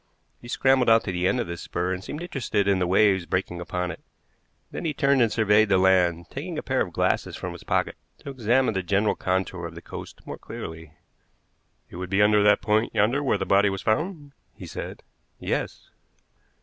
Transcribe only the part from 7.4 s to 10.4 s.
his pocket to examine the general contour of the coast more